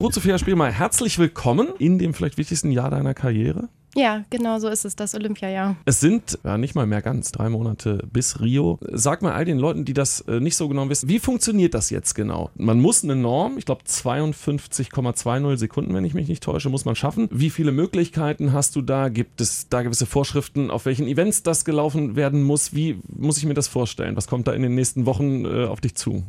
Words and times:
Ruth 0.00 0.14
Sophia 0.14 0.38
Spielmeier, 0.38 0.70
herzlich 0.70 1.18
willkommen 1.18 1.74
in 1.80 1.98
dem 1.98 2.14
vielleicht 2.14 2.38
wichtigsten 2.38 2.70
Jahr 2.70 2.88
deiner 2.88 3.14
Karriere. 3.14 3.68
Ja, 3.94 4.24
genau 4.30 4.58
so 4.58 4.68
ist 4.68 4.84
es, 4.84 4.96
das 4.96 5.14
Olympiajahr. 5.14 5.76
Es 5.84 6.00
sind 6.00 6.38
ja 6.44 6.58
nicht 6.58 6.74
mal 6.74 6.86
mehr 6.86 7.02
ganz 7.02 7.32
drei 7.32 7.48
Monate 7.48 8.06
bis 8.12 8.40
Rio. 8.40 8.78
Sag 8.92 9.22
mal 9.22 9.32
all 9.32 9.44
den 9.44 9.58
Leuten, 9.58 9.84
die 9.84 9.94
das 9.94 10.20
äh, 10.22 10.40
nicht 10.40 10.56
so 10.56 10.68
genau 10.68 10.88
wissen, 10.88 11.08
wie 11.08 11.18
funktioniert 11.18 11.74
das 11.74 11.90
jetzt 11.90 12.14
genau? 12.14 12.50
Man 12.56 12.80
muss 12.80 13.02
eine 13.02 13.16
Norm, 13.16 13.58
ich 13.58 13.64
glaube 13.64 13.82
52,20 13.84 15.56
Sekunden, 15.56 15.94
wenn 15.94 16.04
ich 16.04 16.14
mich 16.14 16.28
nicht 16.28 16.42
täusche, 16.42 16.68
muss 16.68 16.84
man 16.84 16.96
schaffen. 16.96 17.28
Wie 17.30 17.50
viele 17.50 17.72
Möglichkeiten 17.72 18.52
hast 18.52 18.76
du 18.76 18.82
da? 18.82 19.08
Gibt 19.08 19.40
es 19.40 19.68
da 19.68 19.82
gewisse 19.82 20.06
Vorschriften, 20.06 20.70
auf 20.70 20.84
welchen 20.84 21.06
Events 21.06 21.42
das 21.42 21.64
gelaufen 21.64 22.14
werden 22.14 22.42
muss? 22.42 22.74
Wie 22.74 23.00
muss 23.08 23.38
ich 23.38 23.46
mir 23.46 23.54
das 23.54 23.68
vorstellen? 23.68 24.16
Was 24.16 24.26
kommt 24.26 24.48
da 24.48 24.52
in 24.52 24.62
den 24.62 24.74
nächsten 24.74 25.06
Wochen 25.06 25.44
äh, 25.44 25.64
auf 25.64 25.80
dich 25.80 25.94
zu? 25.94 26.24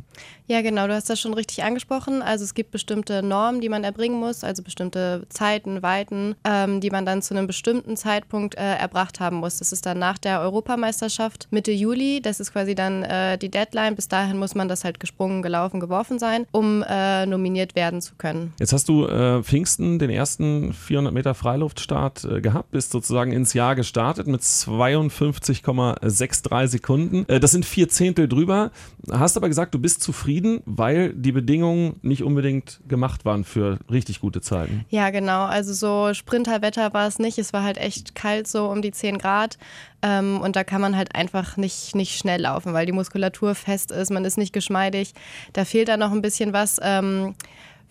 Ja, 0.46 0.62
genau, 0.62 0.88
du 0.88 0.94
hast 0.94 1.08
das 1.08 1.20
schon 1.20 1.34
richtig 1.34 1.62
angesprochen. 1.62 2.22
Also 2.22 2.42
es 2.44 2.54
gibt 2.54 2.72
bestimmte 2.72 3.22
Normen, 3.22 3.60
die 3.60 3.68
man 3.68 3.84
erbringen 3.84 4.18
muss, 4.18 4.42
also 4.42 4.62
bestimmte 4.62 5.26
Zeiten, 5.28 5.82
Weiten, 5.82 6.34
ähm, 6.44 6.80
die 6.80 6.90
man 6.90 7.06
dann 7.06 7.22
zu 7.22 7.34
einem 7.34 7.46
bestimmten 7.50 7.96
Zeitpunkt 7.96 8.54
äh, 8.54 8.76
erbracht 8.76 9.18
haben 9.18 9.38
muss. 9.38 9.58
Das 9.58 9.72
ist 9.72 9.84
dann 9.84 9.98
nach 9.98 10.18
der 10.18 10.40
Europameisterschaft 10.40 11.48
Mitte 11.50 11.72
Juli. 11.72 12.20
Das 12.22 12.38
ist 12.38 12.52
quasi 12.52 12.76
dann 12.76 13.02
äh, 13.02 13.38
die 13.38 13.48
Deadline. 13.48 13.96
Bis 13.96 14.06
dahin 14.06 14.38
muss 14.38 14.54
man 14.54 14.68
das 14.68 14.84
halt 14.84 15.00
gesprungen, 15.00 15.42
gelaufen, 15.42 15.80
geworfen 15.80 16.20
sein, 16.20 16.46
um 16.52 16.84
äh, 16.88 17.26
nominiert 17.26 17.74
werden 17.74 18.00
zu 18.00 18.14
können. 18.14 18.52
Jetzt 18.60 18.72
hast 18.72 18.88
du 18.88 19.04
äh, 19.06 19.42
Pfingsten 19.42 19.98
den 19.98 20.10
ersten 20.10 20.72
400 20.72 21.12
Meter 21.12 21.34
Freiluftstart 21.34 22.24
äh, 22.24 22.40
gehabt, 22.40 22.70
bist 22.70 22.92
sozusagen 22.92 23.32
ins 23.32 23.52
Jahr 23.52 23.74
gestartet 23.74 24.28
mit 24.28 24.42
52,63 24.42 26.66
Sekunden. 26.68 27.28
Äh, 27.28 27.40
das 27.40 27.50
sind 27.50 27.64
vier 27.64 27.88
Zehntel 27.88 28.28
drüber. 28.28 28.70
Hast 29.10 29.36
aber 29.36 29.48
gesagt, 29.48 29.74
du 29.74 29.80
bist 29.80 30.04
zufrieden, 30.04 30.62
weil 30.66 31.12
die 31.14 31.32
Bedingungen 31.32 31.96
nicht 32.02 32.22
unbedingt 32.22 32.78
gemacht 32.86 33.24
waren 33.24 33.42
für 33.42 33.80
richtig 33.90 34.20
gute 34.20 34.40
Zeiten. 34.40 34.84
Ja, 34.88 35.10
genau. 35.10 35.46
Also 35.46 35.72
so 35.72 36.14
Sprinterwetter 36.14 36.94
war 36.94 37.08
es 37.08 37.18
nicht 37.18 37.39
es 37.40 37.52
war 37.52 37.62
halt 37.62 37.78
echt 37.78 38.14
kalt, 38.14 38.46
so 38.46 38.66
um 38.68 38.82
die 38.82 38.92
10 38.92 39.18
Grad. 39.18 39.58
Ähm, 40.02 40.40
und 40.40 40.56
da 40.56 40.64
kann 40.64 40.80
man 40.80 40.96
halt 40.96 41.14
einfach 41.14 41.56
nicht, 41.56 41.94
nicht 41.94 42.16
schnell 42.16 42.42
laufen, 42.42 42.72
weil 42.72 42.86
die 42.86 42.92
Muskulatur 42.92 43.54
fest 43.54 43.90
ist, 43.90 44.10
man 44.10 44.24
ist 44.24 44.38
nicht 44.38 44.52
geschmeidig. 44.52 45.14
Da 45.52 45.64
fehlt 45.64 45.88
da 45.88 45.96
noch 45.96 46.12
ein 46.12 46.22
bisschen 46.22 46.52
was. 46.52 46.78
Ähm, 46.82 47.34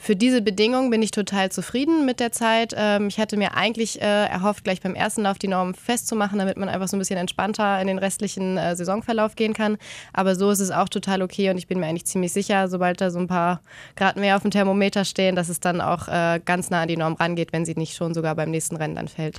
für 0.02 0.16
diese 0.16 0.42
Bedingungen 0.42 0.90
bin 0.90 1.02
ich 1.02 1.12
total 1.12 1.52
zufrieden 1.52 2.06
mit 2.06 2.22
der 2.22 2.32
Zeit. 2.32 2.74
Ähm, 2.76 3.08
ich 3.10 3.20
hatte 3.20 3.36
mir 3.36 3.56
eigentlich 3.56 4.02
äh, 4.02 4.06
erhofft, 4.06 4.64
gleich 4.64 4.80
beim 4.80 4.96
ersten 4.96 5.24
Lauf 5.24 5.38
die 5.38 5.50
Norm 5.50 5.74
festzumachen, 5.74 6.40
damit 6.40 6.56
man 6.56 6.70
einfach 6.70 6.88
so 6.88 6.96
ein 6.96 7.00
bisschen 7.00 7.18
entspannter 7.18 7.82
in 7.82 7.88
den 7.88 8.00
restlichen 8.00 8.58
äh, 8.58 8.78
Saisonverlauf 8.78 9.36
gehen 9.36 9.54
kann. 9.54 9.78
Aber 10.14 10.36
so 10.36 10.52
ist 10.52 10.62
es 10.62 10.72
auch 10.72 10.88
total 10.88 11.22
okay 11.22 11.50
und 11.50 11.58
ich 11.58 11.68
bin 11.68 11.82
mir 11.82 11.88
eigentlich 11.88 12.06
ziemlich 12.06 12.32
sicher, 12.32 12.70
sobald 12.70 13.02
da 13.02 13.12
so 13.12 13.20
ein 13.20 13.28
paar 13.28 13.60
Grad 13.98 14.16
mehr 14.16 14.38
auf 14.38 14.42
dem 14.44 14.52
Thermometer 14.52 15.04
stehen, 15.04 15.36
dass 15.36 15.50
es 15.50 15.60
dann 15.60 15.82
auch 15.82 16.08
äh, 16.08 16.40
ganz 16.44 16.70
nah 16.70 16.84
an 16.84 16.88
die 16.88 16.98
Norm 16.98 17.16
rangeht, 17.16 17.52
wenn 17.52 17.66
sie 17.66 17.76
nicht 17.76 17.98
schon 17.98 18.14
sogar 18.14 18.36
beim 18.36 18.52
nächsten 18.52 18.78
Rennen 18.78 18.96
dann 18.96 19.10
fällt. 19.10 19.38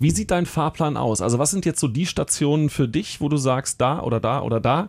Wie 0.00 0.10
sieht 0.10 0.32
dein 0.32 0.46
Fahrplan 0.46 0.96
aus? 0.96 1.22
Also 1.22 1.38
was 1.38 1.52
sind 1.52 1.64
jetzt 1.64 1.78
so 1.78 1.86
die 1.86 2.06
Stationen 2.06 2.70
für 2.70 2.88
dich, 2.88 3.20
wo 3.20 3.28
du 3.28 3.36
sagst, 3.36 3.80
da 3.80 4.00
oder 4.00 4.18
da 4.18 4.42
oder 4.42 4.58
da? 4.58 4.88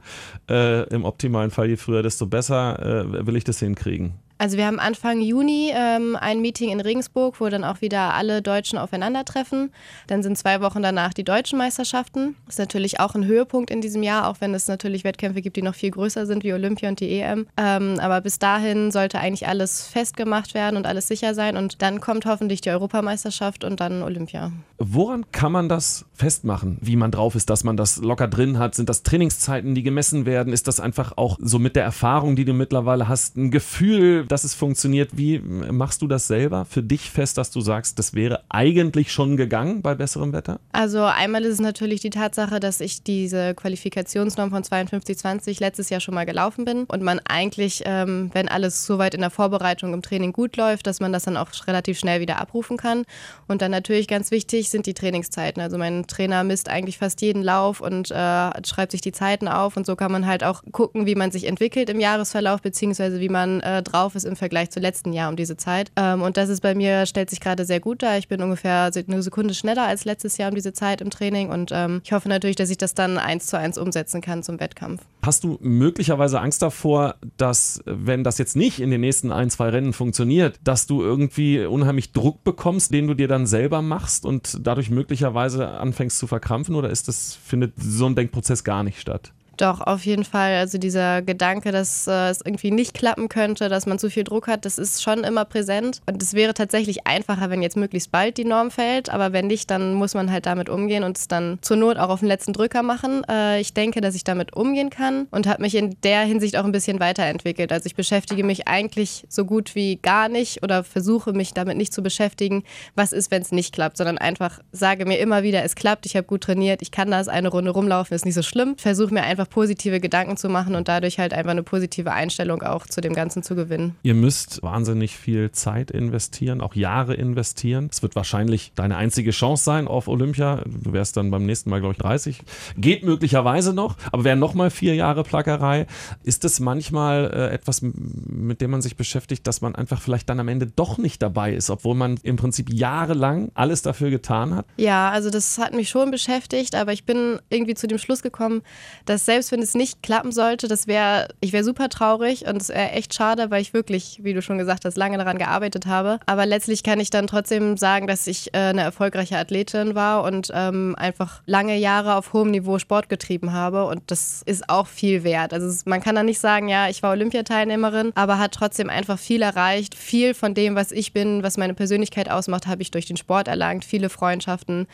Äh, 0.49 0.89
Im 0.89 1.05
optimalen 1.05 1.51
Fall, 1.51 1.69
je 1.69 1.77
früher, 1.77 2.01
desto 2.01 2.25
besser 2.25 2.79
äh, 3.05 3.27
will 3.27 3.35
ich 3.35 3.43
das 3.43 3.59
hinkriegen. 3.59 4.13
Also 4.43 4.57
wir 4.57 4.65
haben 4.65 4.81
Anfang 4.81 5.21
Juni 5.21 5.71
ähm, 5.73 6.17
ein 6.19 6.41
Meeting 6.41 6.69
in 6.69 6.81
Regensburg, 6.81 7.39
wo 7.39 7.47
dann 7.47 7.63
auch 7.63 7.79
wieder 7.79 8.13
alle 8.13 8.41
Deutschen 8.41 8.77
aufeinandertreffen. 8.77 9.71
Dann 10.07 10.21
sind 10.21 10.37
zwei 10.37 10.59
Wochen 10.59 10.83
danach 10.83 11.13
die 11.13 11.23
deutschen 11.23 11.57
Meisterschaften. 11.57 12.35
Ist 12.49 12.59
natürlich 12.59 12.99
auch 12.99 13.15
ein 13.15 13.23
Höhepunkt 13.23 13.71
in 13.71 13.79
diesem 13.79 14.03
Jahr, 14.03 14.27
auch 14.27 14.41
wenn 14.41 14.53
es 14.53 14.67
natürlich 14.67 15.05
Wettkämpfe 15.05 15.41
gibt, 15.41 15.55
die 15.55 15.61
noch 15.61 15.75
viel 15.75 15.91
größer 15.91 16.25
sind 16.25 16.43
wie 16.43 16.51
Olympia 16.51 16.89
und 16.89 16.99
die 16.99 17.21
EM. 17.21 17.47
Ähm, 17.55 17.97
aber 18.01 18.19
bis 18.19 18.37
dahin 18.37 18.91
sollte 18.91 19.17
eigentlich 19.17 19.47
alles 19.47 19.87
festgemacht 19.87 20.53
werden 20.53 20.75
und 20.75 20.87
alles 20.87 21.07
sicher 21.07 21.33
sein. 21.35 21.55
Und 21.55 21.81
dann 21.81 22.01
kommt 22.01 22.25
hoffentlich 22.25 22.59
die 22.59 22.71
Europameisterschaft 22.71 23.63
und 23.63 23.79
dann 23.79 24.03
Olympia. 24.03 24.51
Woran 24.77 25.31
kann 25.31 25.53
man 25.53 25.69
das 25.69 26.03
festmachen, 26.13 26.79
wie 26.81 26.97
man 26.97 27.11
drauf 27.11 27.35
ist, 27.35 27.49
dass 27.49 27.63
man 27.63 27.77
das 27.77 28.01
locker 28.01 28.27
drin 28.27 28.59
hat? 28.59 28.75
Sind 28.75 28.89
das 28.89 29.03
Trainingszeiten, 29.03 29.73
die 29.73 29.83
gemessen 29.83 30.25
werden? 30.25 30.51
Ist 30.51 30.67
das 30.67 30.81
einfach 30.81 31.13
auch 31.15 31.37
so 31.39 31.59
mit 31.59 31.77
der 31.77 31.85
Erfahrung, 31.85 32.35
die 32.35 32.43
du 32.43 32.51
mittlerweile 32.51 33.07
hast, 33.07 33.37
ein 33.37 33.49
Gefühl, 33.49 34.25
dass 34.33 34.43
es 34.43 34.55
funktioniert. 34.55 35.11
Wie 35.15 35.37
machst 35.37 36.01
du 36.01 36.07
das 36.07 36.25
selber 36.25 36.65
für 36.65 36.81
dich 36.81 37.11
fest, 37.11 37.37
dass 37.37 37.51
du 37.51 37.61
sagst, 37.61 37.99
das 37.99 38.15
wäre 38.15 38.41
eigentlich 38.49 39.11
schon 39.11 39.37
gegangen 39.37 39.83
bei 39.83 39.93
besserem 39.93 40.33
Wetter? 40.33 40.59
Also 40.71 41.03
einmal 41.03 41.43
ist 41.43 41.53
es 41.53 41.59
natürlich 41.59 42.01
die 42.01 42.09
Tatsache, 42.09 42.59
dass 42.59 42.81
ich 42.81 43.03
diese 43.03 43.53
Qualifikationsnorm 43.53 44.49
von 44.49 44.63
52,20 44.63 45.59
letztes 45.59 45.91
Jahr 45.91 45.99
schon 45.99 46.15
mal 46.15 46.25
gelaufen 46.25 46.65
bin 46.65 46.85
und 46.85 47.03
man 47.03 47.19
eigentlich, 47.25 47.83
ähm, 47.85 48.31
wenn 48.33 48.49
alles 48.49 48.87
soweit 48.87 49.13
in 49.13 49.21
der 49.21 49.29
Vorbereitung 49.29 49.93
im 49.93 50.01
Training 50.01 50.33
gut 50.33 50.57
läuft, 50.57 50.87
dass 50.87 50.99
man 50.99 51.13
das 51.13 51.25
dann 51.25 51.37
auch 51.37 51.49
relativ 51.67 51.99
schnell 51.99 52.19
wieder 52.19 52.41
abrufen 52.41 52.75
kann. 52.77 53.03
Und 53.47 53.61
dann 53.61 53.69
natürlich 53.69 54.07
ganz 54.07 54.31
wichtig 54.31 54.71
sind 54.71 54.87
die 54.87 54.95
Trainingszeiten. 54.95 55.61
Also 55.61 55.77
mein 55.77 56.07
Trainer 56.07 56.43
misst 56.43 56.69
eigentlich 56.69 56.97
fast 56.97 57.21
jeden 57.21 57.43
Lauf 57.43 57.81
und 57.81 58.09
äh, 58.09 58.65
schreibt 58.65 58.93
sich 58.93 59.01
die 59.01 59.11
Zeiten 59.11 59.47
auf 59.47 59.77
und 59.77 59.85
so 59.85 59.95
kann 59.95 60.11
man 60.11 60.25
halt 60.25 60.43
auch 60.43 60.63
gucken, 60.71 61.05
wie 61.05 61.13
man 61.13 61.29
sich 61.29 61.45
entwickelt 61.45 61.91
im 61.91 61.99
Jahresverlauf 61.99 62.63
beziehungsweise 62.63 63.19
wie 63.19 63.29
man 63.29 63.61
äh, 63.61 63.83
drauf 63.83 64.12
ist 64.15 64.25
im 64.25 64.35
Vergleich 64.35 64.69
zu 64.69 64.79
letzten 64.79 65.13
Jahr 65.13 65.29
um 65.29 65.35
diese 65.35 65.57
Zeit. 65.57 65.91
Ähm, 65.95 66.21
und 66.21 66.37
das 66.37 66.49
ist 66.49 66.61
bei 66.61 66.75
mir, 66.75 67.05
stellt 67.05 67.29
sich 67.29 67.39
gerade 67.39 67.65
sehr 67.65 67.79
gut 67.79 68.03
dar. 68.03 68.17
Ich 68.17 68.27
bin 68.27 68.41
ungefähr 68.41 68.91
eine 68.95 69.21
Sekunde 69.21 69.53
schneller 69.53 69.85
als 69.85 70.05
letztes 70.05 70.37
Jahr 70.37 70.49
um 70.49 70.55
diese 70.55 70.73
Zeit 70.73 71.01
im 71.01 71.09
Training 71.09 71.49
und 71.49 71.71
ähm, 71.73 72.01
ich 72.03 72.11
hoffe 72.11 72.29
natürlich, 72.29 72.55
dass 72.55 72.69
ich 72.69 72.77
das 72.77 72.93
dann 72.93 73.17
eins 73.17 73.47
zu 73.47 73.57
eins 73.57 73.77
umsetzen 73.77 74.21
kann 74.21 74.43
zum 74.43 74.59
Wettkampf. 74.59 75.01
Hast 75.23 75.43
du 75.43 75.57
möglicherweise 75.61 76.39
Angst 76.41 76.61
davor, 76.61 77.15
dass, 77.37 77.81
wenn 77.85 78.23
das 78.23 78.37
jetzt 78.37 78.55
nicht 78.55 78.79
in 78.79 78.91
den 78.91 79.01
nächsten 79.01 79.31
ein, 79.31 79.49
zwei 79.49 79.69
Rennen 79.69 79.93
funktioniert, 79.93 80.59
dass 80.63 80.85
du 80.85 81.01
irgendwie 81.01 81.65
unheimlich 81.65 82.11
Druck 82.11 82.43
bekommst, 82.43 82.93
den 82.93 83.07
du 83.07 83.13
dir 83.13 83.27
dann 83.27 83.47
selber 83.47 83.81
machst 83.81 84.25
und 84.25 84.59
dadurch 84.61 84.89
möglicherweise 84.89 85.67
anfängst 85.69 86.17
zu 86.17 86.27
verkrampfen? 86.27 86.75
Oder 86.75 86.89
ist 86.89 87.07
das, 87.07 87.35
findet 87.35 87.73
so 87.77 88.05
ein 88.05 88.15
Denkprozess 88.15 88.63
gar 88.63 88.83
nicht 88.83 88.99
statt? 88.99 89.31
Doch, 89.57 89.81
auf 89.81 90.05
jeden 90.05 90.23
Fall. 90.23 90.55
Also 90.55 90.77
dieser 90.77 91.21
Gedanke, 91.21 91.71
dass 91.71 92.07
äh, 92.07 92.29
es 92.29 92.41
irgendwie 92.43 92.71
nicht 92.71 92.93
klappen 92.93 93.29
könnte, 93.29 93.69
dass 93.69 93.85
man 93.85 93.99
zu 93.99 94.09
viel 94.09 94.23
Druck 94.23 94.47
hat, 94.47 94.65
das 94.65 94.79
ist 94.79 95.03
schon 95.03 95.23
immer 95.23 95.45
präsent. 95.45 96.01
Und 96.07 96.21
es 96.21 96.33
wäre 96.33 96.53
tatsächlich 96.53 97.05
einfacher, 97.05 97.49
wenn 97.49 97.61
jetzt 97.61 97.77
möglichst 97.77 98.11
bald 98.11 98.37
die 98.37 98.45
Norm 98.45 98.71
fällt. 98.71 99.09
Aber 99.09 99.31
wenn 99.31 99.47
nicht, 99.47 99.69
dann 99.69 99.93
muss 99.93 100.15
man 100.15 100.31
halt 100.31 100.45
damit 100.45 100.69
umgehen 100.69 101.03
und 101.03 101.17
es 101.17 101.27
dann 101.27 101.59
zur 101.61 101.77
Not 101.77 101.97
auch 101.97 102.09
auf 102.09 102.19
den 102.19 102.29
letzten 102.29 102.53
Drücker 102.53 102.81
machen. 102.81 103.23
Äh, 103.29 103.61
ich 103.61 103.73
denke, 103.73 104.01
dass 104.01 104.15
ich 104.15 104.23
damit 104.23 104.55
umgehen 104.55 104.89
kann 104.89 105.27
und 105.31 105.47
habe 105.47 105.61
mich 105.61 105.75
in 105.75 105.95
der 106.03 106.21
Hinsicht 106.21 106.57
auch 106.57 106.65
ein 106.65 106.71
bisschen 106.71 106.99
weiterentwickelt. 106.99 107.71
Also 107.71 107.85
ich 107.85 107.95
beschäftige 107.95 108.43
mich 108.43 108.67
eigentlich 108.67 109.25
so 109.29 109.45
gut 109.45 109.75
wie 109.75 109.97
gar 109.97 110.29
nicht 110.29 110.63
oder 110.63 110.83
versuche 110.83 111.33
mich 111.33 111.53
damit 111.53 111.77
nicht 111.77 111.93
zu 111.93 112.01
beschäftigen, 112.01 112.63
was 112.95 113.11
ist, 113.11 113.31
wenn 113.31 113.41
es 113.41 113.51
nicht 113.51 113.73
klappt, 113.73 113.97
sondern 113.97 114.17
einfach 114.17 114.59
sage 114.71 115.05
mir 115.05 115.19
immer 115.19 115.43
wieder, 115.43 115.63
es 115.63 115.75
klappt, 115.75 116.05
ich 116.05 116.15
habe 116.15 116.25
gut 116.25 116.41
trainiert, 116.41 116.81
ich 116.81 116.91
kann 116.91 117.11
das, 117.11 117.27
eine 117.27 117.49
Runde 117.49 117.71
rumlaufen, 117.71 118.15
ist 118.15 118.25
nicht 118.25 118.35
so 118.35 118.41
schlimm. 118.41 118.77
Versuche 118.77 119.13
mir 119.13 119.23
einfach 119.23 119.42
einfach 119.43 119.49
positive 119.49 119.99
Gedanken 119.99 120.37
zu 120.37 120.49
machen 120.49 120.75
und 120.75 120.87
dadurch 120.87 121.19
halt 121.19 121.33
einfach 121.33 121.51
eine 121.51 121.63
positive 121.63 122.11
Einstellung 122.11 122.61
auch 122.61 122.85
zu 122.85 123.01
dem 123.01 123.13
Ganzen 123.13 123.43
zu 123.43 123.55
gewinnen. 123.55 123.95
Ihr 124.03 124.13
müsst 124.13 124.63
wahnsinnig 124.63 125.17
viel 125.17 125.51
Zeit 125.51 125.91
investieren, 125.91 126.61
auch 126.61 126.75
Jahre 126.75 127.13
investieren. 127.13 127.89
Es 127.91 128.01
wird 128.01 128.15
wahrscheinlich 128.15 128.71
deine 128.75 128.97
einzige 128.97 129.31
Chance 129.31 129.63
sein 129.63 129.87
auf 129.87 130.07
Olympia. 130.07 130.63
Du 130.65 130.93
wärst 130.93 131.17
dann 131.17 131.31
beim 131.31 131.45
nächsten 131.45 131.69
Mal, 131.69 131.79
glaube 131.79 131.93
ich, 131.93 131.99
30. 131.99 132.41
Geht 132.77 133.03
möglicherweise 133.03 133.73
noch, 133.73 133.95
aber 134.11 134.23
wären 134.23 134.39
nochmal 134.39 134.69
vier 134.69 134.95
Jahre 134.95 135.23
Plackerei. 135.23 135.87
Ist 136.23 136.45
es 136.45 136.59
manchmal 136.59 137.31
äh, 137.33 137.53
etwas, 137.53 137.81
mit 137.81 138.61
dem 138.61 138.71
man 138.71 138.81
sich 138.81 138.95
beschäftigt, 138.95 139.45
dass 139.47 139.61
man 139.61 139.75
einfach 139.75 140.01
vielleicht 140.01 140.29
dann 140.29 140.39
am 140.39 140.47
Ende 140.47 140.67
doch 140.67 140.97
nicht 140.97 141.21
dabei 141.21 141.53
ist, 141.53 141.69
obwohl 141.69 141.95
man 141.95 142.17
im 142.23 142.35
Prinzip 142.35 142.71
jahrelang 142.71 143.51
alles 143.53 143.81
dafür 143.81 144.09
getan 144.09 144.55
hat? 144.55 144.65
Ja, 144.77 145.09
also 145.11 145.29
das 145.29 145.57
hat 145.57 145.73
mich 145.73 145.89
schon 145.89 146.11
beschäftigt, 146.11 146.75
aber 146.75 146.93
ich 146.93 147.05
bin 147.05 147.39
irgendwie 147.49 147.73
zu 147.73 147.87
dem 147.87 147.97
Schluss 147.97 148.21
gekommen, 148.21 148.61
dass 149.05 149.25
selbst 149.33 149.51
wenn 149.51 149.63
es 149.63 149.73
nicht 149.73 150.03
klappen 150.03 150.31
sollte, 150.31 150.67
das 150.67 150.85
wäre, 150.85 151.27
ich 151.39 151.53
wäre 151.53 151.63
super 151.63 151.89
traurig 151.89 152.45
und 152.45 152.61
es 152.61 152.69
wäre 152.69 152.91
echt 152.91 153.15
schade, 153.15 153.49
weil 153.49 153.63
ich 153.63 153.73
wirklich, 153.73 154.19
wie 154.21 154.33
du 154.33 154.43
schon 154.43 154.59
gesagt 154.59 154.85
hast, 154.85 154.95
lange 154.95 155.17
daran 155.17 155.39
gearbeitet 155.39 155.87
habe. 155.87 156.19
Aber 156.27 156.45
letztlich 156.45 156.83
kann 156.83 156.99
ich 156.99 157.09
dann 157.09 157.25
trotzdem 157.25 157.75
sagen, 157.75 158.05
dass 158.05 158.27
ich 158.27 158.53
äh, 158.53 158.57
eine 158.57 158.81
erfolgreiche 158.81 159.35
Athletin 159.39 159.95
war 159.95 160.23
und 160.23 160.51
ähm, 160.53 160.95
einfach 160.99 161.41
lange 161.47 161.77
Jahre 161.77 162.13
auf 162.13 162.33
hohem 162.33 162.51
Niveau 162.51 162.77
Sport 162.77 163.09
getrieben 163.09 163.53
habe 163.53 163.85
und 163.85 164.03
das 164.11 164.43
ist 164.45 164.69
auch 164.69 164.85
viel 164.85 165.23
wert. 165.23 165.51
Also 165.51 165.81
man 165.85 165.99
kann 165.99 166.13
da 166.13 166.21
nicht 166.21 166.39
sagen, 166.39 166.67
ja, 166.67 166.87
ich 166.87 167.01
war 167.01 167.09
Olympiateilnehmerin, 167.09 168.11
aber 168.13 168.37
hat 168.37 168.51
trotzdem 168.51 168.91
einfach 168.91 169.17
viel 169.17 169.41
erreicht. 169.41 169.95
Viel 169.95 170.35
von 170.35 170.53
dem, 170.53 170.75
was 170.75 170.91
ich 170.91 171.11
bin, 171.11 171.41
was 171.41 171.57
meine 171.57 171.73
Persönlichkeit 171.73 172.29
ausmacht, 172.29 172.67
habe 172.67 172.83
ich 172.83 172.91
durch 172.91 173.07
den 173.07 173.17
Sport 173.17 173.47
erlangt. 173.47 173.83
Viele 173.83 174.09
Freundschaften, 174.09 174.85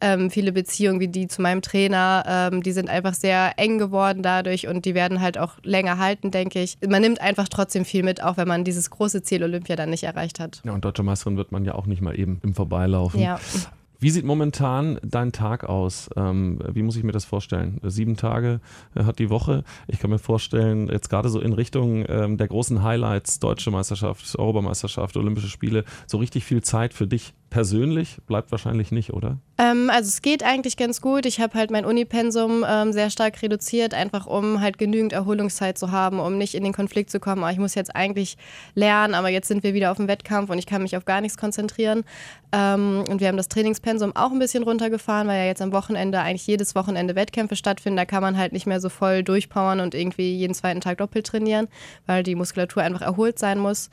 ähm, 0.00 0.30
viele 0.30 0.52
Beziehungen 0.52 1.00
wie 1.00 1.08
die 1.08 1.28
zu 1.28 1.42
meinem 1.42 1.62
Trainer, 1.62 2.24
ähm, 2.26 2.62
die 2.62 2.72
sind 2.72 2.88
einfach 2.88 3.14
sehr 3.14 3.52
eng 3.58 3.78
geworden 3.78 4.22
dadurch 4.22 4.68
und 4.68 4.84
die 4.84 4.94
werden 4.94 5.20
halt 5.20 5.38
auch 5.38 5.54
länger 5.62 5.98
halten, 5.98 6.30
denke 6.30 6.60
ich. 6.60 6.78
Man 6.86 7.02
nimmt 7.02 7.20
einfach 7.20 7.48
trotzdem 7.48 7.84
viel 7.84 8.02
mit, 8.02 8.22
auch 8.22 8.36
wenn 8.36 8.48
man 8.48 8.64
dieses 8.64 8.90
große 8.90 9.22
Ziel 9.22 9.42
Olympia 9.42 9.76
dann 9.76 9.90
nicht 9.90 10.04
erreicht 10.04 10.40
hat. 10.40 10.62
Ja, 10.64 10.72
und 10.72 10.84
deutsche 10.84 11.02
Meisterin 11.02 11.36
wird 11.36 11.52
man 11.52 11.64
ja 11.64 11.74
auch 11.74 11.86
nicht 11.86 12.02
mal 12.02 12.18
eben 12.18 12.40
im 12.42 12.54
Vorbeilaufen. 12.54 13.20
Ja. 13.20 13.38
Wie 14.02 14.08
sieht 14.08 14.24
momentan 14.24 14.98
dein 15.02 15.30
Tag 15.30 15.64
aus? 15.64 16.08
Ähm, 16.16 16.58
wie 16.72 16.82
muss 16.82 16.96
ich 16.96 17.04
mir 17.04 17.12
das 17.12 17.26
vorstellen? 17.26 17.80
Sieben 17.82 18.16
Tage 18.16 18.60
äh, 18.94 19.04
hat 19.04 19.18
die 19.18 19.28
Woche. 19.28 19.62
Ich 19.88 19.98
kann 19.98 20.08
mir 20.08 20.18
vorstellen, 20.18 20.88
jetzt 20.88 21.10
gerade 21.10 21.28
so 21.28 21.38
in 21.38 21.52
Richtung 21.52 22.06
ähm, 22.08 22.38
der 22.38 22.48
großen 22.48 22.82
Highlights, 22.82 23.40
Deutsche 23.40 23.70
Meisterschaft, 23.70 24.38
Europameisterschaft, 24.38 25.18
Olympische 25.18 25.48
Spiele, 25.48 25.84
so 26.06 26.16
richtig 26.16 26.44
viel 26.44 26.62
Zeit 26.62 26.94
für 26.94 27.06
dich 27.06 27.34
persönlich 27.50 28.18
bleibt 28.26 28.52
wahrscheinlich 28.52 28.92
nicht, 28.92 29.12
oder? 29.12 29.38
Ähm, 29.58 29.90
also 29.90 30.08
es 30.08 30.22
geht 30.22 30.42
eigentlich 30.42 30.76
ganz 30.76 31.00
gut. 31.00 31.26
Ich 31.26 31.40
habe 31.40 31.58
halt 31.58 31.70
mein 31.70 31.84
Unipensum 31.84 32.64
ähm, 32.66 32.92
sehr 32.92 33.10
stark 33.10 33.42
reduziert, 33.42 33.92
einfach 33.92 34.26
um 34.26 34.60
halt 34.60 34.78
genügend 34.78 35.12
Erholungszeit 35.12 35.76
zu 35.76 35.90
haben, 35.90 36.20
um 36.20 36.38
nicht 36.38 36.54
in 36.54 36.64
den 36.64 36.72
Konflikt 36.72 37.10
zu 37.10 37.20
kommen. 37.20 37.42
Aber 37.42 37.52
ich 37.52 37.58
muss 37.58 37.74
jetzt 37.74 37.94
eigentlich 37.94 38.38
lernen, 38.74 39.14
aber 39.14 39.28
jetzt 39.28 39.48
sind 39.48 39.62
wir 39.64 39.74
wieder 39.74 39.90
auf 39.90 39.98
dem 39.98 40.08
Wettkampf 40.08 40.48
und 40.48 40.58
ich 40.58 40.66
kann 40.66 40.82
mich 40.82 40.96
auf 40.96 41.04
gar 41.04 41.20
nichts 41.20 41.36
konzentrieren. 41.36 42.04
Ähm, 42.52 43.04
und 43.08 43.20
wir 43.20 43.28
haben 43.28 43.36
das 43.36 43.48
Trainingspensum 43.48 44.14
auch 44.14 44.30
ein 44.30 44.38
bisschen 44.38 44.62
runtergefahren, 44.62 45.28
weil 45.28 45.38
ja 45.38 45.46
jetzt 45.46 45.60
am 45.60 45.72
Wochenende 45.72 46.20
eigentlich 46.20 46.46
jedes 46.46 46.74
Wochenende 46.74 47.14
Wettkämpfe 47.16 47.56
stattfinden. 47.56 47.96
Da 47.96 48.04
kann 48.04 48.22
man 48.22 48.38
halt 48.38 48.52
nicht 48.52 48.66
mehr 48.66 48.80
so 48.80 48.88
voll 48.88 49.22
durchpowern 49.24 49.80
und 49.80 49.94
irgendwie 49.94 50.36
jeden 50.36 50.54
zweiten 50.54 50.80
Tag 50.80 50.98
doppelt 50.98 51.26
trainieren, 51.26 51.68
weil 52.06 52.22
die 52.22 52.36
Muskulatur 52.36 52.82
einfach 52.82 53.02
erholt 53.02 53.38
sein 53.38 53.58
muss. 53.58 53.90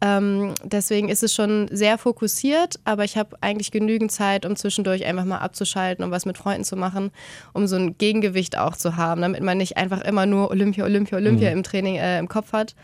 Ähm, 0.00 0.54
deswegen 0.62 1.08
ist 1.08 1.22
es 1.22 1.34
schon 1.34 1.68
sehr 1.70 1.96
fokussiert, 1.96 2.78
aber 2.84 3.04
ich 3.04 3.16
habe 3.16 3.36
eigentlich 3.40 3.70
genügend 3.70 4.12
Zeit, 4.12 4.44
um 4.44 4.54
zwischendurch 4.54 5.06
einfach 5.06 5.24
mal 5.24 5.38
abzuschalten 5.38 6.04
und 6.04 6.10
was 6.10 6.26
mit 6.26 6.36
Freunden 6.36 6.64
zu 6.64 6.76
machen, 6.76 7.10
um 7.54 7.66
so 7.66 7.76
ein 7.76 7.96
Gegengewicht 7.96 8.58
auch 8.58 8.76
zu 8.76 8.96
haben, 8.96 9.22
damit 9.22 9.42
man 9.42 9.56
nicht 9.56 9.76
einfach 9.78 10.02
immer 10.02 10.26
nur 10.26 10.50
Olympia, 10.50 10.84
Olympia, 10.84 11.16
Olympia 11.16 11.50
mhm. 11.50 11.56
im 11.58 11.62
Training 11.62 11.96
äh, 11.96 12.18
im 12.18 12.28
Kopf 12.28 12.52
hat. 12.52 12.74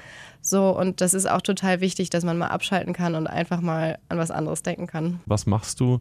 So, 0.40 0.76
und 0.76 1.00
das 1.00 1.14
ist 1.14 1.26
auch 1.30 1.42
total 1.42 1.80
wichtig, 1.80 2.10
dass 2.10 2.24
man 2.24 2.38
mal 2.38 2.48
abschalten 2.48 2.94
kann 2.94 3.14
und 3.14 3.26
einfach 3.26 3.60
mal 3.60 3.98
an 4.08 4.18
was 4.18 4.30
anderes 4.30 4.62
denken 4.62 4.86
kann. 4.86 5.20
Was 5.26 5.46
machst 5.46 5.80
du, 5.80 6.00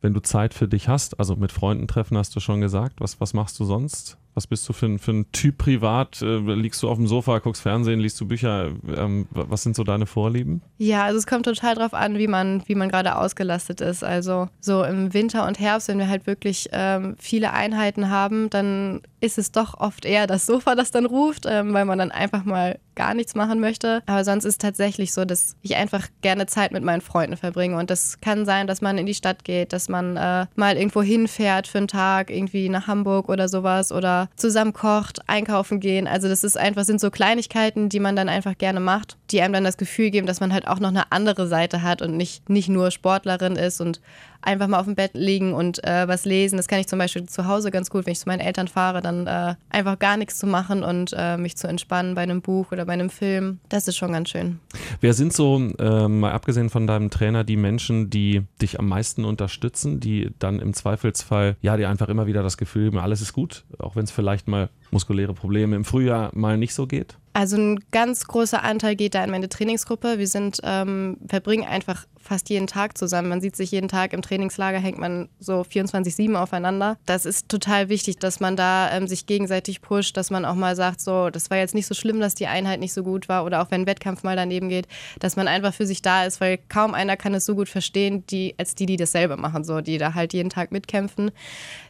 wenn 0.00 0.14
du 0.14 0.20
Zeit 0.20 0.54
für 0.54 0.66
dich 0.66 0.88
hast? 0.88 1.20
Also 1.20 1.36
mit 1.36 1.52
Freunden 1.52 1.86
treffen 1.86 2.16
hast 2.16 2.34
du 2.34 2.40
schon 2.40 2.60
gesagt. 2.60 3.00
Was, 3.00 3.20
was 3.20 3.34
machst 3.34 3.60
du 3.60 3.64
sonst? 3.64 4.16
Was 4.38 4.46
bist 4.46 4.68
du 4.68 4.72
für 4.72 4.86
ein, 4.86 5.00
für 5.00 5.10
ein 5.10 5.32
Typ 5.32 5.58
privat? 5.58 6.22
Äh, 6.22 6.38
liegst 6.38 6.80
du 6.84 6.88
auf 6.88 6.96
dem 6.96 7.08
Sofa, 7.08 7.40
guckst 7.40 7.60
Fernsehen, 7.60 7.98
liest 7.98 8.20
du 8.20 8.28
Bücher? 8.28 8.70
Ähm, 8.96 9.26
was 9.32 9.64
sind 9.64 9.74
so 9.74 9.82
deine 9.82 10.06
Vorlieben? 10.06 10.62
Ja, 10.76 11.02
also 11.02 11.18
es 11.18 11.26
kommt 11.26 11.44
total 11.44 11.74
drauf 11.74 11.92
an, 11.92 12.18
wie 12.18 12.28
man, 12.28 12.62
wie 12.66 12.76
man 12.76 12.88
gerade 12.88 13.16
ausgelastet 13.16 13.80
ist. 13.80 14.04
Also 14.04 14.48
so 14.60 14.84
im 14.84 15.12
Winter 15.12 15.44
und 15.44 15.58
Herbst, 15.58 15.88
wenn 15.88 15.98
wir 15.98 16.08
halt 16.08 16.28
wirklich 16.28 16.68
ähm, 16.70 17.16
viele 17.18 17.52
Einheiten 17.52 18.10
haben, 18.10 18.48
dann 18.48 19.00
ist 19.20 19.38
es 19.38 19.50
doch 19.50 19.74
oft 19.80 20.04
eher 20.04 20.28
das 20.28 20.46
Sofa, 20.46 20.76
das 20.76 20.92
dann 20.92 21.06
ruft, 21.06 21.44
ähm, 21.44 21.74
weil 21.74 21.84
man 21.84 21.98
dann 21.98 22.12
einfach 22.12 22.44
mal 22.44 22.78
gar 22.94 23.14
nichts 23.14 23.34
machen 23.34 23.60
möchte. 23.60 24.02
Aber 24.06 24.24
sonst 24.24 24.44
ist 24.44 24.54
es 24.54 24.58
tatsächlich 24.58 25.12
so, 25.12 25.24
dass 25.24 25.56
ich 25.62 25.76
einfach 25.76 26.08
gerne 26.20 26.46
Zeit 26.46 26.72
mit 26.72 26.82
meinen 26.82 27.00
Freunden 27.00 27.36
verbringe. 27.36 27.76
Und 27.76 27.90
das 27.90 28.20
kann 28.20 28.44
sein, 28.44 28.66
dass 28.66 28.80
man 28.80 28.98
in 28.98 29.06
die 29.06 29.14
Stadt 29.14 29.44
geht, 29.44 29.72
dass 29.72 29.88
man 29.88 30.16
äh, 30.16 30.46
mal 30.56 30.76
irgendwo 30.76 31.02
hinfährt 31.02 31.66
für 31.66 31.78
einen 31.78 31.88
Tag, 31.88 32.30
irgendwie 32.30 32.68
nach 32.68 32.86
Hamburg 32.86 33.28
oder 33.28 33.48
sowas 33.48 33.92
oder 33.92 34.27
zusammen 34.36 34.72
kocht, 34.72 35.20
einkaufen 35.28 35.80
gehen. 35.80 36.06
Also 36.06 36.28
das 36.28 36.44
ist 36.44 36.56
einfach, 36.56 36.84
sind 36.84 37.00
so 37.00 37.10
Kleinigkeiten, 37.10 37.88
die 37.88 38.00
man 38.00 38.16
dann 38.16 38.28
einfach 38.28 38.56
gerne 38.56 38.80
macht, 38.80 39.16
die 39.30 39.40
einem 39.42 39.54
dann 39.54 39.64
das 39.64 39.76
Gefühl 39.76 40.10
geben, 40.10 40.26
dass 40.26 40.40
man 40.40 40.52
halt 40.52 40.66
auch 40.66 40.80
noch 40.80 40.90
eine 40.90 41.10
andere 41.12 41.46
Seite 41.46 41.82
hat 41.82 42.02
und 42.02 42.16
nicht, 42.16 42.48
nicht 42.48 42.68
nur 42.68 42.90
Sportlerin 42.90 43.56
ist 43.56 43.80
und 43.80 44.00
einfach 44.42 44.68
mal 44.68 44.78
auf 44.78 44.86
dem 44.86 44.94
Bett 44.94 45.12
liegen 45.14 45.52
und 45.52 45.82
äh, 45.84 46.06
was 46.08 46.24
lesen. 46.24 46.56
Das 46.56 46.68
kann 46.68 46.80
ich 46.80 46.88
zum 46.88 46.98
Beispiel 46.98 47.26
zu 47.26 47.46
Hause 47.46 47.70
ganz 47.70 47.90
gut, 47.90 48.06
wenn 48.06 48.12
ich 48.12 48.20
zu 48.20 48.28
meinen 48.28 48.40
Eltern 48.40 48.68
fahre, 48.68 49.00
dann 49.00 49.26
äh, 49.26 49.54
einfach 49.70 49.98
gar 49.98 50.16
nichts 50.16 50.38
zu 50.38 50.46
machen 50.46 50.82
und 50.82 51.14
äh, 51.16 51.36
mich 51.36 51.56
zu 51.56 51.68
entspannen 51.68 52.14
bei 52.14 52.22
einem 52.22 52.40
Buch 52.40 52.72
oder 52.72 52.84
bei 52.84 52.92
einem 52.92 53.10
Film. 53.10 53.58
Das 53.68 53.88
ist 53.88 53.96
schon 53.96 54.12
ganz 54.12 54.30
schön. 54.30 54.60
Wer 55.00 55.14
sind 55.14 55.32
so, 55.32 55.56
ähm, 55.78 56.20
mal 56.20 56.32
abgesehen 56.32 56.70
von 56.70 56.86
deinem 56.86 57.10
Trainer, 57.10 57.44
die 57.44 57.56
Menschen, 57.56 58.10
die 58.10 58.42
dich 58.60 58.78
am 58.78 58.88
meisten 58.88 59.24
unterstützen, 59.24 60.00
die 60.00 60.30
dann 60.38 60.60
im 60.60 60.74
Zweifelsfall, 60.74 61.56
ja, 61.60 61.76
die 61.76 61.86
einfach 61.86 62.08
immer 62.08 62.26
wieder 62.26 62.42
das 62.42 62.56
Gefühl 62.56 62.88
haben, 62.88 62.98
alles 62.98 63.20
ist 63.20 63.32
gut, 63.32 63.64
auch 63.78 63.96
wenn 63.96 64.04
es 64.04 64.10
vielleicht 64.10 64.48
mal 64.48 64.68
muskuläre 64.90 65.34
Probleme 65.34 65.76
im 65.76 65.84
Frühjahr 65.84 66.30
mal 66.34 66.56
nicht 66.56 66.74
so 66.74 66.86
geht? 66.86 67.16
Also 67.32 67.56
ein 67.56 67.80
ganz 67.92 68.26
großer 68.26 68.64
Anteil 68.64 68.96
geht 68.96 69.14
da 69.14 69.22
in 69.22 69.30
meine 69.30 69.48
Trainingsgruppe. 69.48 70.18
Wir 70.18 70.26
sind, 70.26 70.58
ähm, 70.64 71.18
verbringen 71.28 71.68
einfach 71.68 72.06
fast 72.28 72.50
jeden 72.50 72.66
Tag 72.66 72.98
zusammen. 72.98 73.28
Man 73.28 73.40
sieht 73.40 73.56
sich 73.56 73.70
jeden 73.70 73.88
Tag 73.88 74.12
im 74.12 74.22
Trainingslager, 74.22 74.78
hängt 74.78 74.98
man 74.98 75.28
so 75.40 75.62
24-7 75.62 76.34
aufeinander. 76.34 76.98
Das 77.06 77.24
ist 77.24 77.48
total 77.48 77.88
wichtig, 77.88 78.18
dass 78.18 78.38
man 78.38 78.54
da 78.54 78.92
ähm, 78.92 79.06
sich 79.06 79.26
gegenseitig 79.26 79.80
pusht, 79.80 80.16
dass 80.16 80.30
man 80.30 80.44
auch 80.44 80.54
mal 80.54 80.76
sagt, 80.76 81.00
so, 81.00 81.30
das 81.30 81.50
war 81.50 81.56
jetzt 81.56 81.74
nicht 81.74 81.86
so 81.86 81.94
schlimm, 81.94 82.20
dass 82.20 82.34
die 82.34 82.46
Einheit 82.46 82.80
nicht 82.80 82.92
so 82.92 83.02
gut 83.02 83.28
war 83.28 83.44
oder 83.44 83.62
auch 83.62 83.70
wenn 83.70 83.82
ein 83.82 83.86
Wettkampf 83.86 84.22
mal 84.22 84.36
daneben 84.36 84.68
geht, 84.68 84.86
dass 85.18 85.36
man 85.36 85.48
einfach 85.48 85.72
für 85.72 85.86
sich 85.86 86.02
da 86.02 86.24
ist, 86.24 86.40
weil 86.40 86.58
kaum 86.68 86.94
einer 86.94 87.16
kann 87.16 87.34
es 87.34 87.46
so 87.46 87.54
gut 87.54 87.68
verstehen, 87.68 88.24
die, 88.26 88.54
als 88.58 88.74
die, 88.74 88.86
die 88.86 88.96
dasselbe 88.96 89.36
machen, 89.36 89.64
so, 89.64 89.80
die 89.80 89.98
da 89.98 90.14
halt 90.14 90.34
jeden 90.34 90.50
Tag 90.50 90.70
mitkämpfen. 90.70 91.30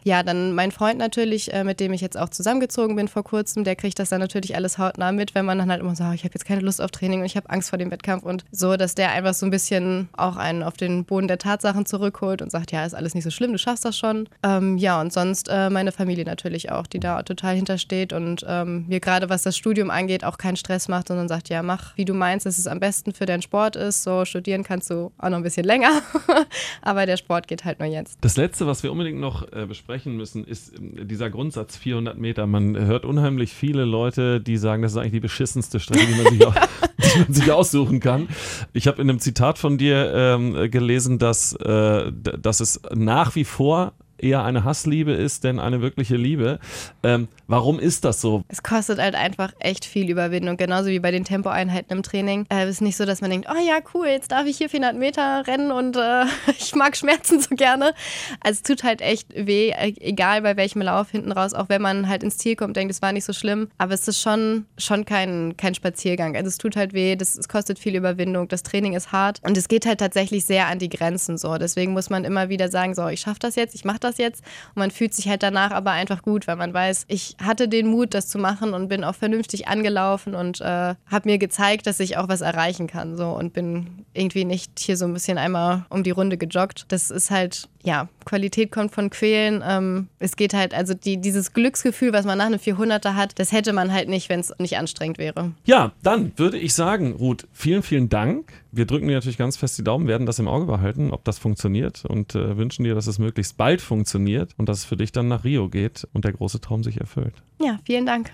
Ja, 0.05 0.23
dann 0.23 0.55
mein 0.55 0.71
Freund 0.71 0.99
natürlich, 0.99 1.53
äh, 1.53 1.65
mit 1.65 1.81
dem 1.81 1.93
ich 1.93 2.01
jetzt 2.01 2.17
auch 2.17 2.29
zusammengezogen 2.29 2.95
bin 2.97 3.09
vor 3.09 3.25
kurzem, 3.25 3.65
der 3.65 3.77
kriegt 3.77 3.99
das 3.99 4.11
dann 4.11 4.21
natürlich 4.21 4.55
alles 4.55 4.79
hautnah 4.79 5.13
mit, 5.13 5.35
wenn 5.35 5.45
man 5.45 5.59
dann 5.59 5.71
halt 5.71 5.81
immer 5.81 5.97
sagt, 5.97 6.11
so, 6.11 6.15
ich 6.15 6.25
habe 6.25 6.35
jetzt 6.35 6.45
keine 6.45 6.61
Lust 6.61 6.81
auf 6.81 6.91
Training 6.91 7.21
und 7.21 7.27
ich 7.27 7.37
habe 7.37 7.51
Angst 7.51 7.71
vor 7.71 7.79
dem 7.79 7.91
Wettkampf 7.91 8.23
und 8.23 8.45
so, 8.53 8.77
dass 8.77 8.95
der 8.95 9.11
einfach 9.11 9.35
so 9.35 9.45
ein 9.47 9.51
bisschen 9.51 10.09
auch 10.29 10.37
einen 10.37 10.63
auf 10.63 10.75
den 10.75 11.05
Boden 11.05 11.29
der 11.29 11.39
Tatsachen 11.39 11.87
zurückholt 11.87 12.43
und 12.43 12.51
sagt, 12.51 12.73
ja, 12.73 12.85
ist 12.85 12.95
alles 12.95 13.15
nicht 13.15 13.25
so 13.25 13.31
schlimm, 13.31 13.53
du 13.53 13.59
schaffst 13.59 13.85
das 13.85 13.97
schon. 13.97 14.29
Ähm, 14.43 14.79
ja, 14.79 15.01
und 15.01 15.13
sonst 15.13 15.49
äh, 15.51 15.71
meine 15.71 15.93
Familie 15.93 16.25
natürlich 16.25 16.71
auch, 16.71 16.87
die 16.87 17.01
da 17.01 17.23
total 17.23 17.57
hintersteht 17.57 18.13
und 18.13 18.45
ähm, 18.49 18.87
mir 18.89 19.01
gerade 19.01 19.29
was 19.29 19.43
das 19.43 19.57
Studium 19.57 19.91
angeht 19.91 20.25
auch 20.25 20.39
keinen 20.39 20.57
Stress 20.57 20.89
macht, 20.89 21.09
sondern 21.09 21.29
sagt, 21.29 21.49
ja, 21.49 21.63
mach, 21.63 21.97
wie 21.97 22.05
du 22.05 22.15
meinst, 22.15 22.47
dass 22.47 22.59
es 22.59 22.67
am 22.67 22.81
besten 22.81 23.13
für 23.13 23.27
deinen 23.27 23.43
Sport 23.43 23.77
ist. 23.77 24.03
So 24.03 24.25
studieren 24.25 24.63
kannst 24.63 24.91
du 24.91 25.11
auch 25.19 25.29
noch 25.29 25.39
ein 25.39 25.43
bisschen 25.43 25.65
länger, 25.65 26.03
aber 26.83 27.07
der 27.07 27.17
Sport 27.17 27.49
geht 27.49 27.65
halt 27.65 27.81
nur 27.81 27.89
jetzt. 27.89 28.19
Das 28.21 28.37
Letzte, 28.37 28.67
was 28.67 28.83
wir 28.83 28.93
unbedingt 28.93 29.19
noch 29.19 29.51
äh, 29.53 29.67
besprechen 29.67 30.17
müssen, 30.17 30.45
ist 30.45 30.75
äh, 30.75 31.05
dieser 31.05 31.31
Grundsatz 31.31 31.77
400 31.77 32.19
Meter. 32.19 32.47
Man 32.47 32.77
hört 32.77 33.05
unheimlich 33.05 33.53
viele 33.53 33.85
Leute, 33.85 34.41
die 34.41 34.57
sagen, 34.57 34.83
das 34.83 34.93
ist 34.93 34.99
eigentlich 34.99 35.13
die 35.13 35.21
beschissenste 35.21 35.81
Strecke, 35.81 36.07
die 36.07 36.23
man 36.23 36.33
sich, 36.33 36.47
auch, 36.47 36.55
die 37.15 37.19
man 37.21 37.33
sich 37.33 37.51
aussuchen 37.53 38.01
kann. 38.01 38.29
Ich 38.73 38.87
habe 38.87 39.01
in 39.01 39.09
einem 39.09 39.21
Zitat 39.21 39.59
von 39.59 39.79
dir 39.79 40.13
ähm, 40.15 40.71
gelesen, 40.71 41.19
dass, 41.19 41.53
äh, 41.55 42.13
dass 42.13 42.61
es 42.61 42.81
nach 42.95 43.35
wie 43.35 43.45
vor 43.45 43.93
eher 44.19 44.45
eine 44.45 44.65
Hassliebe 44.65 45.13
ist, 45.13 45.45
denn 45.45 45.59
eine 45.59 45.81
wirkliche 45.81 46.17
Liebe. 46.17 46.59
Ähm, 47.03 47.29
warum 47.47 47.79
ist 47.79 48.05
das 48.05 48.21
so? 48.21 48.43
Es 48.49 48.63
kostet 48.63 48.99
halt 48.99 49.15
einfach 49.15 49.53
echt 49.61 49.85
viel 49.85 50.11
Überwindung, 50.11 50.57
genauso 50.57 50.89
wie 50.89 50.99
bei 50.99 51.11
den 51.11 51.25
Tempoeinheiten 51.25 51.97
im 51.97 52.03
Training. 52.03 52.47
Äh, 52.49 52.65
es 52.65 52.77
ist 52.77 52.81
nicht 52.83 52.97
so, 52.97 53.05
dass 53.05 53.21
man 53.21 53.31
denkt, 53.31 53.49
oh 53.51 53.67
ja, 53.67 53.79
cool, 53.95 54.07
jetzt 54.07 54.33
darf 54.33 54.47
ich 54.47 54.59
hier 54.59 54.69
400 54.69 54.97
Meter 54.97 55.47
rennen 55.47 55.73
und 55.73 55.97
äh, 55.97 56.25
ich 56.59 56.75
mag 56.75 56.97
Schmerzen 56.97 57.41
so 57.41 57.55
gerne. 57.55 57.95
Also 58.41 58.59
es 58.59 58.63
tut 58.63 58.85
halt 58.85 59.01
echt 59.01 59.35
weh, 59.35 59.71
e-, 59.71 59.95
egal 60.01 60.43
bei 60.43 60.57
welchem 60.57 60.83
Lauf 60.83 61.11
hinten 61.11 61.33
raus, 61.33 61.55
auch 61.55 61.69
wenn 61.69 61.83
man 61.83 62.09
halt 62.09 62.23
ins 62.23 62.39
Ziel 62.39 62.57
kommt, 62.57 62.77
denkt, 62.77 62.93
es 62.93 63.03
war 63.03 63.13
nicht 63.13 63.25
so 63.25 63.33
schlimm. 63.33 63.69
Aber 63.79 63.95
es 63.95 64.07
ist 64.07 64.21
schon, 64.21 64.67
schon 64.77 65.05
kein, 65.05 65.57
kein 65.57 65.75
Spaziergang. 65.75 66.37
Also 66.37 66.49
es 66.49 66.59
tut 66.59 66.77
halt 66.77 66.93
weh, 66.93 67.17
das, 67.17 67.37
es 67.37 67.49
kostet 67.49 67.79
viel 67.79 67.97
Überwindung, 67.97 68.49
das 68.49 68.63
Training 68.63 68.95
ist 68.95 69.13
hart 69.13 69.41
und 69.43 69.57
es 69.57 69.69
geht 69.69 69.87
halt 69.87 70.01
tatsächlich 70.01 70.45
sehr 70.45 70.67
an 70.67 70.79
die 70.79 70.89
Grenzen 70.89 71.39
so. 71.39 71.57
Deswegen 71.59 71.93
muss 71.93 72.11
man 72.11 72.25
immer 72.25 72.49
wieder 72.49 72.69
sagen, 72.69 72.95
so, 72.95 73.09
ich 73.09 73.21
schaffe 73.21 73.41
das 73.41 73.57
jetzt, 73.57 73.75
ich 73.75 73.85
mache 73.85 74.01
das 74.01 74.08
das 74.09 74.19
jetzt. 74.19 74.43
Und 74.75 74.81
man 74.81 74.91
fühlt 74.91 75.15
sich 75.15 75.29
halt 75.29 75.43
danach 75.43 75.71
aber 75.71 75.93
einfach 75.93 76.23
gut, 76.23 76.47
weil 76.47 76.57
man 76.57 76.73
weiß, 76.73 77.05
ich 77.09 77.37
hatte 77.43 77.69
den 77.69 77.89
Mut, 77.89 78.15
das 78.15 78.29
zu 78.29 78.39
machen 78.39 78.75
und 78.75 78.89
bin 78.89 79.05
auch 79.05 79.15
vernünftig 79.15 79.69
angelaufen 79.69 80.35
und 80.35 80.61
äh, 80.61 80.65
habe 80.65 81.29
mir 81.29 81.39
gezeigt, 81.39 81.87
dass 81.87 82.01
ich 82.01 82.17
auch 82.17 82.29
was 82.29 82.41
erreichen 82.41 82.87
kann. 82.87 83.17
So 83.17 83.31
und 83.31 83.53
bin 83.53 84.05
irgendwie 84.15 84.45
nicht 84.45 84.79
hier 84.79 84.97
so 84.97 85.05
ein 85.05 85.13
bisschen 85.13 85.39
einmal 85.39 85.85
um 85.91 86.03
die 86.03 86.11
Runde 86.11 86.37
gejoggt. 86.37 86.87
Das 86.89 87.11
ist 87.11 87.31
halt 87.31 87.69
ja, 87.85 88.09
Qualität 88.25 88.71
kommt 88.71 88.93
von 88.93 89.11
Quälen. 89.11 89.63
Ähm, 89.67 90.09
es 90.19 90.37
geht 90.37 90.53
halt, 90.53 90.75
also 90.75 90.95
die, 90.95 91.17
dieses 91.17 91.53
Glücksgefühl, 91.53 92.13
was 92.13 92.27
man 92.27 92.39
nach 92.39 92.47
einem 92.47 92.59
400er 92.59 93.15
hat, 93.15 93.39
das 93.39 93.53
hätte 93.53 93.73
man 93.73 93.93
halt 93.93 94.09
nicht, 94.09 94.29
wenn 94.29 94.41
es 94.41 94.53
nicht 94.59 94.77
anstrengend 94.77 95.19
wäre. 95.19 95.53
Ja, 95.65 95.93
dann 96.03 96.33
würde 96.37 96.59
ich 96.59 96.75
sagen, 96.75 97.13
Ruth, 97.13 97.47
vielen, 97.53 97.83
vielen 97.83 98.09
Dank. 98.09 98.53
Wir 98.71 98.85
drücken 98.85 99.09
dir 99.09 99.15
natürlich 99.15 99.39
ganz 99.39 99.57
fest 99.57 99.79
die 99.79 99.85
Daumen, 99.85 100.07
werden 100.09 100.27
das 100.27 100.39
im 100.39 100.49
Auge 100.49 100.67
behalten, 100.67 101.11
ob 101.11 101.25
das 101.25 101.39
funktioniert 101.39 102.05
und 102.05 102.35
äh, 102.35 102.57
wünschen 102.57 102.85
dir, 102.85 102.95
dass 102.95 103.07
es 103.07 103.19
möglichst 103.19 103.57
bald 103.57 103.81
funktioniert 103.81 104.53
und 104.59 104.69
dass 104.69 104.79
es 104.79 104.85
für 104.85 104.97
dich 104.97 105.13
dann 105.13 105.29
nach 105.29 105.45
Rio 105.45 105.69
geht 105.69 106.07
und 106.13 106.25
der 106.25 106.33
große 106.33 106.61
Traum 106.61 106.85
sich 106.85 107.01
erfüllt. 107.01 107.35
Ja, 107.61 107.79
vielen 107.85 108.05
Dank. 108.05 108.27